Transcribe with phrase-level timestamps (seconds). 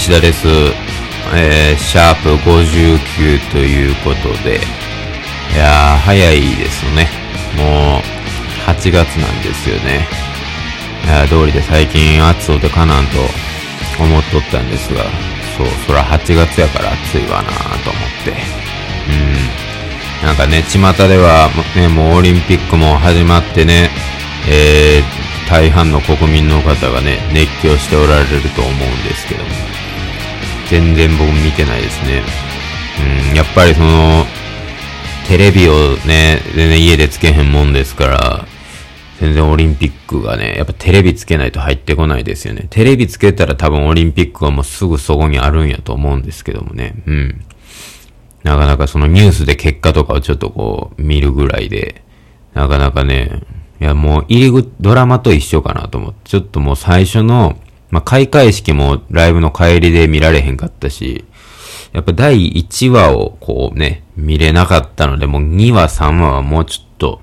[0.00, 0.48] 吉田です。
[1.34, 7.06] えー、シャープ59ということで、いやー、早いですね。
[7.54, 8.02] もう、
[8.66, 10.08] 8月なんですよね。
[11.04, 13.18] いや通りで最近暑そうてかなんと
[14.02, 15.04] 思っとったんですが、
[15.58, 17.50] そう、そら8月やから暑いわな
[17.84, 18.32] と思って。
[20.22, 20.26] うん。
[20.26, 23.90] なんかね、巷では、ね、もうオリンピックも始まってね、
[24.48, 29.79] えー、大半の国民の方がね、熱狂しておられると思うんですけども、
[30.70, 32.22] 全然僕見てないですね。
[33.30, 34.24] うん、やっぱりその、
[35.28, 38.46] テレビをね、全然家でつけへんもんですから、
[39.20, 42.68] 全然オリンピックがね、やっぱテレビつけないと入ってこないですよね。
[42.70, 46.94] テレビつけたら多分オリンピックはもうすぐそこにあるんやと思うんですけどもね。
[47.06, 47.44] うん。
[48.44, 52.02] なかなかそのニュースで結果とかをちょっとこう見るぐらいで、
[52.54, 53.42] なかなかね、
[53.80, 57.58] いや、もう入り口、ドラマと一緒かなと思って、ちょっともう最初の、
[57.90, 61.24] まあ、開会式もライブの帰りで見られへんかったし、
[61.92, 67.20] やっぱ第1話をこうね、見れなかったので、もう2話、3話はもうちょっと、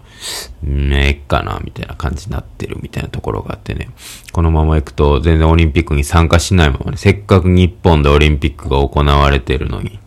[0.63, 3.89] ねえかな、みたいな感じになってるみたいなところがあってね。
[4.31, 9.99] このまま行くと全然オリンピックに参加しないままね、せっかく日本でオリンピックが行われてるのに、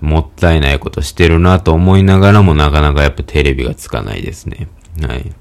[0.00, 4.68] もったいないことしてるなと思いながらもなかなかやっぱテレビがつかないですね。
[5.00, 5.32] はい。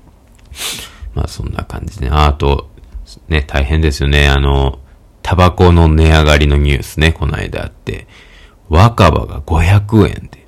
[1.16, 2.70] まあそんな感じで、ね、あと、
[3.28, 4.28] ね、大変ですよね。
[4.28, 4.80] あの、
[5.22, 8.08] タバコの値上がりのニュースね、この間あって。
[8.70, 10.48] 若葉が500円で。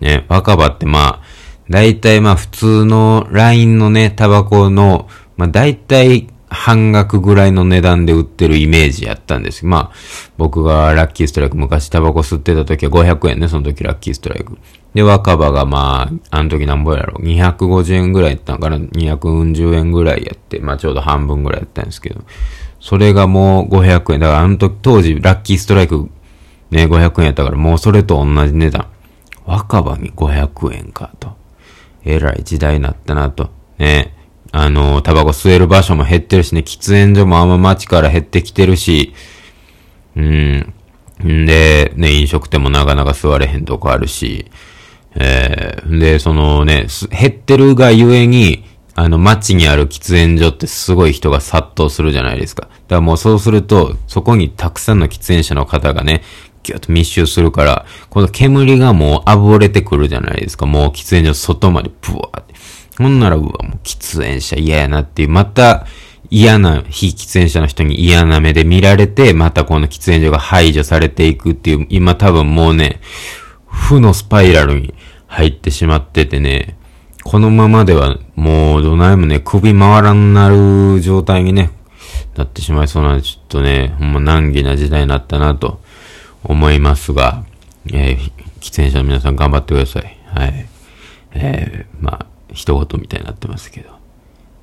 [0.00, 1.22] ね、若葉ってまあ、
[1.68, 9.96] 大体まあ普通の LINE のね、タバコの、まあ大体半額ぐらいの値段で売ってるイメージやったんですまあ、
[10.38, 14.56] 僕がラッキーストライク、昔タバコ吸ってた時は500円ね、その時ラッキーストライク。
[14.94, 22.22] で、若葉がまあ、あの時なんぼやろ、250円ぐらいやったんから、240円ぐらいやって、まあちょうど半分ぐらいやったんですけど、
[22.80, 24.20] それがもう500円。
[24.20, 26.08] だからあの時、当時ラッキーストライク
[26.70, 28.86] ね、500円やったからもうそれと同じ値段。
[29.44, 31.36] 若葉に500円かと。
[32.04, 33.50] えらい時代になったなと。
[33.78, 34.12] ね。
[34.56, 39.12] あの、タバコ吸える場所も減ってるしね、喫煙所もあんま街から減ってきてるし、
[40.14, 40.72] うん。
[41.24, 44.48] んで、ね、飲食店もなかなか座れへんとこあるし、
[45.16, 48.62] えー、で、そのね、減ってるがゆえに、
[48.94, 52.62] あの、街にある喫煙所ってすごい人が殺到するじゃないですか。
[52.62, 56.22] だからもうそうすると、そこにたくさんの喫煙者の方がね、
[56.62, 60.66] ぎゅっと密集するから、この煙がもうあぶれてくるじゃないですか。
[60.66, 62.43] もう喫煙所外までブワーっ。
[62.98, 65.86] ほんなら、うわ、もう喫煙者嫌やなっていう、また
[66.30, 73.00] 嫌な、非喫煙者の人に嫌な目で見られて、またこの喫煙所が排除されていくっていう、今多分もうね、
[73.66, 74.94] 負のスパイラルに
[75.26, 76.76] 入ってしまっててね、
[77.24, 81.70] このままではもうどないもね、首回らんなる状態にね、
[82.36, 85.80] なってしまいそうなんで、ちょっとね、ほんま難儀な時代になったなと
[86.42, 87.44] 思いますが、
[87.92, 88.30] えー、
[88.60, 90.18] 喫煙者の皆さん頑張ってください。
[90.26, 90.66] はい。
[91.32, 93.90] えー、まあ、一言みたいになってますけど。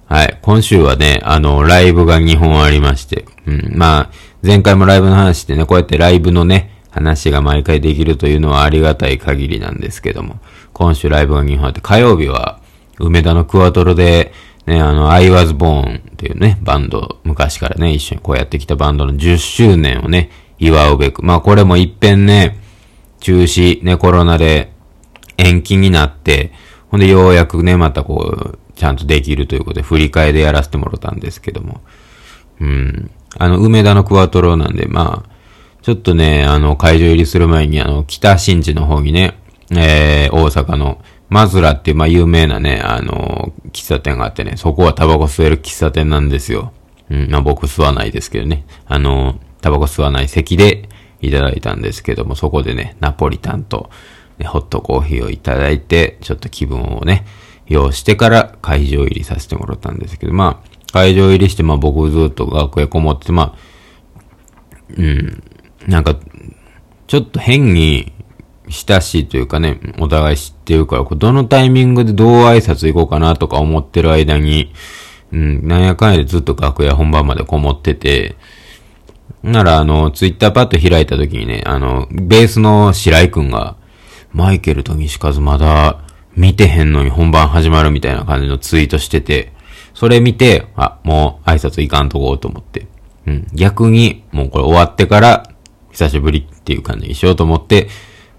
[0.08, 0.40] はい。
[0.42, 3.26] 今週はね、あの、ライブが2本ありまして。
[3.46, 3.74] うん。
[3.76, 4.10] まあ、
[4.44, 10.40] 前回もライブの話でね、こうやってライブのね、話が毎回できるというのはありがたい限りなんですけども。
[10.74, 12.60] 今週ライブが2本あって、火曜日は、
[13.00, 14.34] 梅田のクワトロで、
[14.66, 21.24] ね、あの、I was born っていうね、バンド、昔からね、一緒にこうやってきたバンドの10周年をね、祝うべく。
[21.24, 22.60] まあこれも一遍ね、
[23.20, 24.72] 中止、ね、コロナで
[25.38, 26.52] 延期になって、
[26.92, 31.82] ほんで、ようやくね、またこう、ちゃんとできるということで、振り替えでやらせてもらったんですけども。
[32.60, 33.12] うん。
[33.38, 35.30] あの、梅田のクワトロなんで、まあ、
[35.82, 39.40] ちょっとね、あの、会場入りする前に、あの、北新地の方にね、
[39.72, 46.74] えー、大阪の、マズラっていう、まあ、有名なね、あの、喫茶店があってね、そこはタバコ吸える喫茶店なんですよ。
[47.10, 48.66] うん、まあ、僕吸わないですけどね。
[48.86, 50.90] あの、タバコ吸わない席で
[51.22, 53.90] いただいたんですけども、そこでね、ナポリタンと、
[54.46, 57.26] ホットコーヒーをいただいて、ちょっと気分をね、
[57.68, 65.44] 要してから会場入りさせてもらったんですけど、まあ、会場入りして、まあ僕ずっと楽屋こもって、まあ、うん、
[65.88, 66.18] なんか、
[67.08, 68.12] ちょっと変に
[68.70, 74.74] 親しいというかね、お互い知ってるから、どのタイミングでどう挨拶行こうかなとか思ってる間に、
[75.32, 78.36] うん、なんやかんやでずっと楽屋本番までこもってて、
[79.44, 83.76] なら、あの、ツイッターパッと開いた時にね、あの、ベースの白井くんが、
[84.34, 86.02] マイケルと西和まだ
[86.36, 89.54] 見てへんのに本番始まるみたいな感じのツイートしてて、
[89.94, 92.88] それ見て、あ、もう挨拶いかんとこうと思って。
[93.28, 93.48] うん。
[93.54, 95.44] 逆に、もうこれ終わってから、
[95.92, 97.90] 久しぶりっていう感じにしようと思って、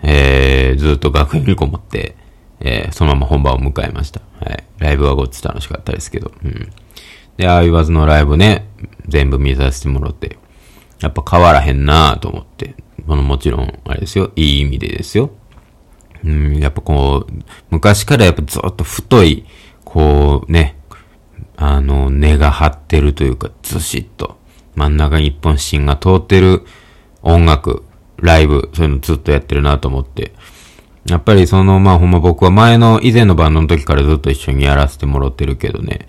[0.03, 2.17] えー、ずっと楽屋にこもって、
[2.61, 4.21] えー、そのまま本番を迎えました。
[4.41, 4.65] はい。
[4.79, 6.33] ライブはごっつ楽しかったですけど。
[6.43, 6.73] うん。
[7.37, 8.69] で、アイワズのライブね、
[9.06, 10.38] 全部見させてもらって。
[11.00, 12.75] やっぱ変わらへんなと思って。
[13.06, 14.33] このもちろん、あれですよ。
[14.37, 15.31] いい意味でですよ。
[16.25, 17.33] うん、やっぱこう、
[17.71, 19.45] 昔からやっぱずっと太い、
[19.85, 20.77] こうね、
[21.57, 24.37] あの、根が張ってるというか、ずしっと、
[24.75, 26.65] 真ん中に一本芯が通ってる
[27.23, 27.85] 音楽、
[28.17, 30.33] ライブ、そういうのずっとやってるなと思って。
[31.09, 36.09] やっぱりその、まあほんま僕は前の以前のバンドの時からずっと一緒にやらせてもらってるけどね。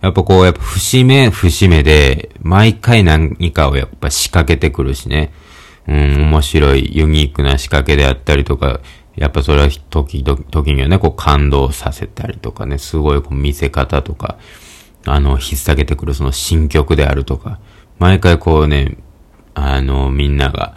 [0.00, 5.32] やっぱこう、やっぱ節目節目で、毎回何かをやっぱ仕掛けてくるしね。
[5.88, 8.80] うん、面白い、ユニークな仕掛けであったりとか、
[9.16, 14.38] やっぱそれは時々、時にはね、こう感動させたりとかね、すごいこう見せ方とか、
[15.06, 17.60] あの、引っ提げてくるその新曲であるとか、
[17.98, 18.96] 毎回こうね、
[19.54, 20.76] あの、みんなが、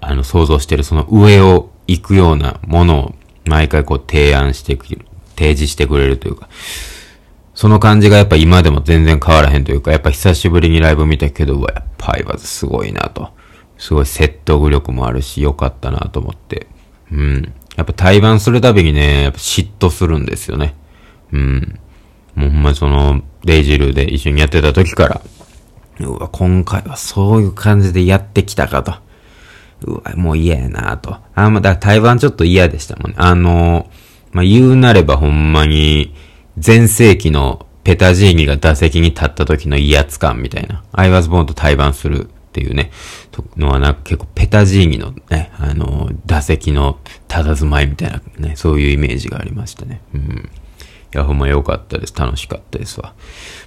[0.00, 3.14] あの、想像してるその上を行くようなものを、
[3.46, 5.06] 毎回こう提案してくる、
[5.36, 6.48] 提示してくれるというか、
[7.54, 13.30] その感じがやっぱ今でも全然変わらへんというか、やっぱ久しぶりにライブ見たけど、やっぱイバズすごいなと。
[13.78, 16.68] すごい説得力もあるし、良かったなと思って。
[17.12, 17.52] うん。
[17.76, 20.74] やっぱ対バンするたびにね、やっぱ嫉妬するんですよね。
[21.32, 21.80] うん。
[22.34, 25.20] もうほんまにその、デイジルで一緒にやってた時から、
[26.00, 28.94] うわ、今回はそういう感じでやってきたかと。
[29.86, 31.16] うわ、もう嫌やなと。
[31.34, 33.16] あ、ま、だから台湾ちょっと嫌でしたもんね。
[33.18, 33.90] あの、
[34.32, 36.14] まあ、言うなればほんまに、
[36.64, 40.82] 前世紀のペタジーニが打席に立った時の威圧感みたいな。
[40.92, 42.92] アイワズボーンと対バンするっていうね、
[43.56, 50.00] のはなんか結構ペタジーニのね、あの、打席の佇まいみたいなね、そういうイメージがありましたね。
[50.14, 50.20] うん。
[50.22, 52.14] いや、ほんま良かったです。
[52.16, 53.14] 楽しかったですわ。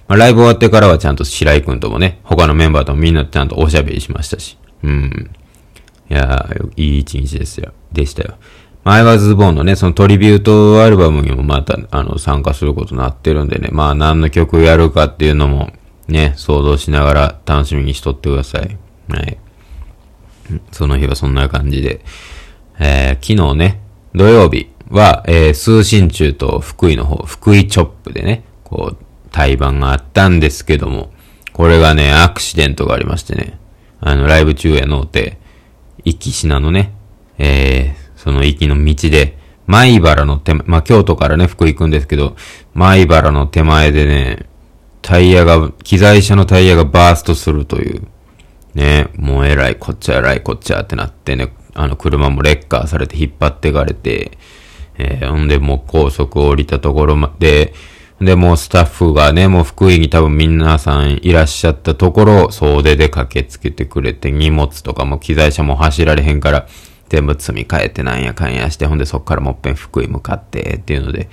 [0.08, 4.56] まあ、ライブ終わってからはちゃんと白井くんともね、他のメンバーともみんなちゃんとおしゃべりしましたし。
[4.82, 5.30] うん。
[6.10, 7.74] いやいい一日ですよ。
[7.92, 8.36] でしたよ。
[8.84, 15.72] アイワズボーンのね、そのトリビュートアルバムにもまた、あの、参加することになってるんでね、まあ何の曲やるかっていうのも、
[16.08, 18.76] ね、想像しながら楽しみにしとってください。
[19.08, 19.38] はい。
[20.72, 22.00] その日はそんな感じで、
[22.78, 23.80] えー、昨日ね、
[24.14, 31.12] 土曜日は、えー、通信中と福井の方、福井チョップでね、こう、対バンがあったんですけども、
[31.52, 33.58] これがね、アクシデントがありましてね、
[34.00, 35.38] あの、ライブ中やのうて、
[36.04, 36.92] 行き品のね、
[37.36, 42.36] えー、その行きの道で、前原の手前、まあ、京都からね、福井行くんですけど、
[42.72, 44.47] 前原の手前でね、
[45.08, 48.06] タイヤが、機材車のタイヤがバーストするという、
[48.74, 54.36] ね、もう偉い、こっちは偉い、こっちはってなってね、あの車もレッカーされて引っ張ってかれて、
[54.98, 57.72] えー、ほんでもう高速降りたところまで、
[58.20, 66.66] で、もうスタッフがね、もう福井に多分皆さんいらっしゃったところ、総出で駆けつけてくれて、荷物とかも機材車も走られへんから、
[67.08, 71.28] 全部積み替えてなんやかんやして、ほんでそっからもっぺん福井向かってっていうので、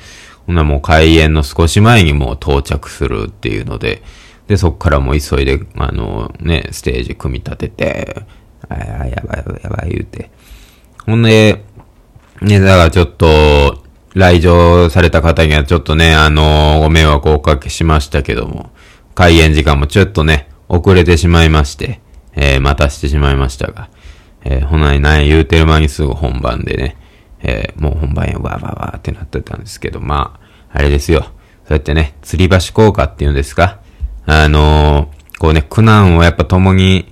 [0.46, 4.04] ほんなもう開園の少し前にもう到着するっていうので、
[4.48, 8.26] で、そっからもう急いで、あのね、ステージ組み立てて、
[8.70, 10.30] あややばいやばい言うて。
[11.06, 11.64] ほんで、
[12.42, 18.72] ね、だからちょっと、来場された方にはちょっとね、あのご迷惑をおかけしましたけども、
[19.14, 22.00] 開演時間もちょっとね、遅れてしまいまして、
[22.34, 23.90] えー、待たしてしまいましたが、
[24.46, 26.98] えー、ほなに何言うてる間にすぐ本番でね、
[27.42, 30.40] えー、もう本番へわわわってなってたんですけど、ま
[30.72, 31.22] あ、あれですよ。
[31.68, 33.80] そうやってね、吊り橋効果っていうんですか？
[34.26, 37.08] あのー、こうね、苦難をやっぱ共に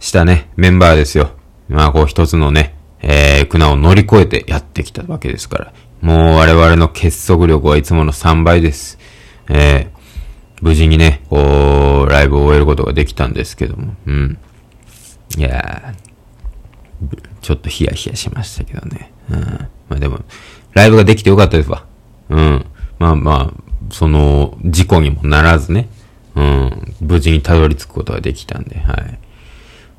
[0.00, 1.30] したね、メンバーですよ。
[1.68, 5.72] まあ、こう一つのね、えー、苦難を乗り越えてやってきたわけですから。
[6.00, 8.98] もう我々の結束力はいつもの3倍です。
[9.48, 9.98] えー、
[10.62, 13.94] 無事にね、こう、ライブを終えることができたんですけども。
[14.06, 14.38] うん。
[15.36, 16.07] いやー、
[17.40, 19.12] ちょっとヒヤヒヤしましたけどね。
[19.30, 19.40] うん。
[19.40, 20.20] まあでも、
[20.72, 21.84] ライブができてよかったですわ。
[22.30, 22.66] うん。
[22.98, 25.88] まあまあ、その、事故にもならずね。
[26.34, 28.94] うん、無事にたどり着くことができたんで、は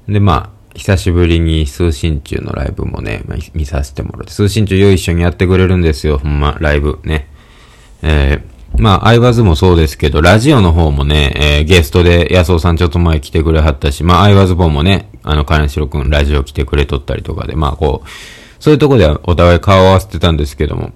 [0.07, 0.11] い。
[0.11, 7.27] で、まあ、久しぶりに通信中のライブもね、まあ、見させてもらって、通信中よ一緒にやってくれるんですよ、ほんま、ライブね。
[8.01, 18.09] えー、まあ、アイバズもそうですけど、ラジオの方もね、えー、ゲストで安尾さんちょっと前来てくれはったし、まあ、アイバズボンもね、あの、金城くんラジオ来てくれとったりとかで、まあ、こう、
[18.59, 20.91] そういうとこではお互い顔を合わせてたんですけども、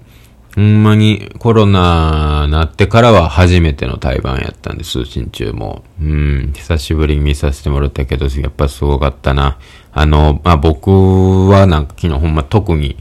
[0.54, 5.82] ほんまにコロナなってからは初めての対バンやったんで、通信中も。
[6.00, 9.58] うん、久しぶりに見させてもらったけど、やっぱすごかったな。
[9.92, 12.96] あの、まあ、僕はなんか昨日ほんま特に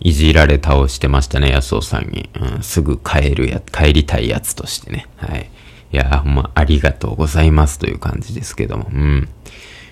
[0.00, 2.28] いじられ倒してましたね、安尾さんに。
[2.38, 5.06] うん、すぐ帰るや、帰りたいやつとしてね。
[5.16, 5.50] はい。
[5.90, 8.90] いや、ほんまありがとうございますという感じですけども。
[8.92, 9.28] うん。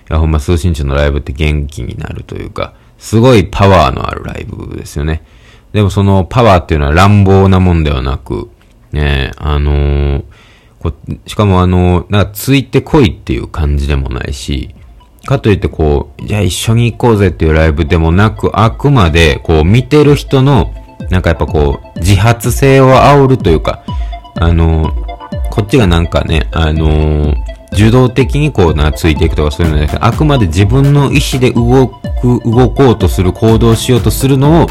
[0.09, 5.23] いや、ほんま通信中のライブって元気になるというか、すごいパワーのあるライブですよね。
[5.71, 8.49] でもそのパワーっていうのは乱暴なもんではなく、
[8.91, 10.23] ね、あのー、
[10.79, 10.93] こ
[11.25, 14.75] しかもあのー、なんかついてこいっていう感じでもないし、
[15.25, 20.73] かといってこう、じゃあ一緒に行こうぜっていうライブでもなく、あくまで、こう、見てる人の、
[21.09, 23.83] なんかやっぱこう、自発性を煽るというか、
[24.35, 24.91] あの
[25.51, 27.33] こっちがなんかね、あの
[27.73, 34.67] 受動的にこうな、ついていくとかそういうのじゃなくて、あくまで自分の意思で動く、動こうとする、行動しようとするのを、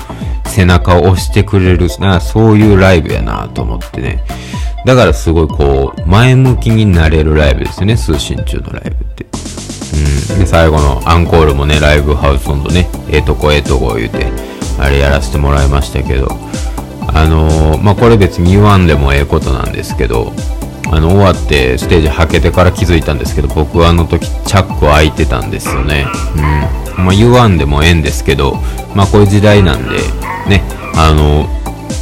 [0.47, 4.23] 背中を押してくれるな、そういうライブやなと思ってね。
[4.85, 9.27] だからすごいこう、前向きになれるライブですよね、通信中のライブって。
[10.33, 10.39] うん。
[10.41, 14.27] で、最後のアンコールもね、ライブハウス温度ね、ええー、とこええー、とこ言うて、
[14.79, 16.29] あれやらせてもらいましたけど、
[17.09, 20.33] あのー、まあ、これ別に言わんでもええことなんですけど、
[20.91, 26.07] あの、終わってステージはけてから気づいたんですけど、僕はあの時チャック開いてたんですよね。
[26.37, 27.05] うん。
[27.05, 28.57] まあ、言わんでもええんですけど、
[28.95, 29.97] まあ、こういう時代なんで、
[30.49, 30.63] ね、
[30.95, 31.49] あの、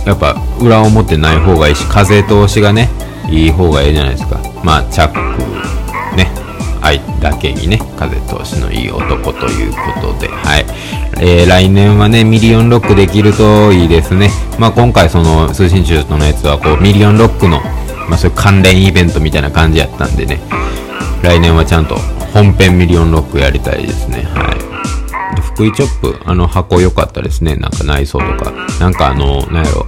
[0.07, 2.89] やっぱ裏表ない方がいいし、風通しがね、
[3.31, 4.41] いい方がいいじゃないですか。
[4.65, 6.29] まあ、チャック、ね、
[6.81, 10.67] 愛だけにね、風通しのいい男ということで、はい。
[11.23, 14.31] えー、来年はね、ミリオンロックできるといいですね。
[14.59, 17.61] まあ、今回その通信中のやつは、こう、ミリオンロックの、
[18.11, 20.41] まあ、そういう関連イベントみたいな感じやったんでね、
[21.23, 21.95] 来年はちゃんと
[22.35, 24.25] 本編ミリオンロックやりたいですね。
[24.25, 24.53] は
[25.37, 25.41] い。
[25.41, 27.55] 福井チョップ、あの箱良かったですね。
[27.55, 28.53] なんか内装とか。
[28.81, 29.87] なんかあの、なんやろ、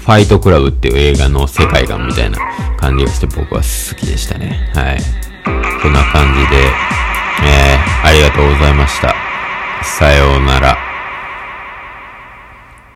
[0.00, 2.38] ファイトクラブっていう映画の世界観みたいな
[2.78, 4.70] 感じがして僕は好きでしたね。
[4.74, 4.98] はい。
[5.82, 6.64] こんな感じで、
[7.44, 9.14] えー、ありがとうございました。
[9.82, 10.87] さようなら。